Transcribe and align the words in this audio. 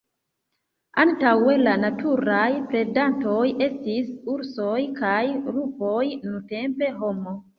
Antaŭe 1.01 1.57
la 1.65 1.73
naturaj 1.81 2.45
predantoj 2.71 3.43
estis 3.67 4.09
ursoj 4.37 4.79
kaj 5.01 5.21
lupoj; 5.59 6.01
nuntempe 6.25 6.91
homo. 7.03 7.37